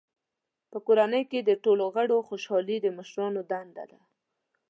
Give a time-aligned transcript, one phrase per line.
[0.71, 3.99] په کورنۍ کې د ټولو غړو خوشحالي د مشرانو دنده ده.